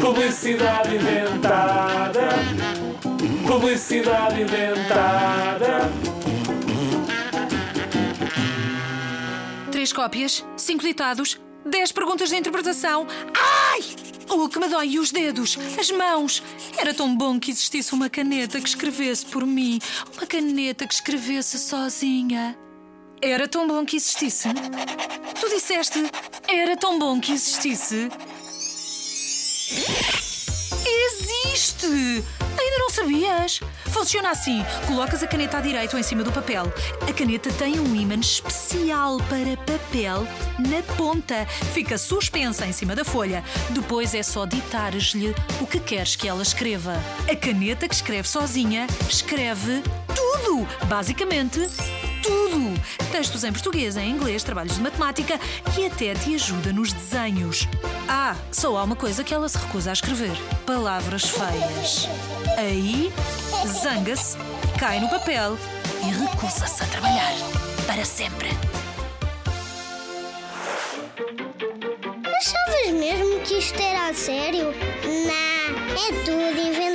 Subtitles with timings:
[0.00, 2.28] Publicidade inventada.
[3.46, 5.88] Publicidade inventada.
[9.70, 13.06] Três cópias, cinco ditados, dez perguntas de interpretação.
[13.72, 13.80] Ai!
[14.28, 16.42] O que me dói os dedos, as mãos.
[16.76, 19.78] Era tão bom que existisse uma caneta que escrevesse por mim.
[20.16, 22.58] Uma caneta que escrevesse sozinha.
[23.22, 24.48] Era tão bom que existisse.
[25.40, 26.04] Tu disseste,
[26.48, 28.08] era tão bom que existisse.
[30.86, 32.24] Existe!
[32.58, 33.60] Ainda não sabias?
[33.86, 36.72] Funciona assim: colocas a caneta à direita ou em cima do papel.
[37.06, 40.26] A caneta tem um ímã especial para papel
[40.58, 41.46] na ponta.
[41.74, 43.44] Fica suspensa em cima da folha.
[43.70, 46.94] Depois é só ditares-lhe o que queres que ela escreva.
[47.30, 49.82] A caneta que escreve sozinha escreve
[50.14, 50.66] tudo!
[50.86, 51.60] Basicamente,
[52.22, 52.78] tudo!
[53.10, 55.38] Textos em português, em inglês, trabalhos de matemática
[55.78, 57.68] e até te ajuda nos desenhos.
[58.08, 60.36] Ah, só há uma coisa que ela se recusa a escrever:
[60.66, 62.08] palavras feias.
[62.56, 63.12] Aí,
[63.82, 64.36] zanga-se,
[64.78, 65.58] cai no papel
[66.02, 67.32] e recusa-se a trabalhar.
[67.86, 68.48] Para sempre.
[72.36, 74.66] Achavas mesmo que isto era a sério?
[75.04, 76.87] Não, é tudo inventado.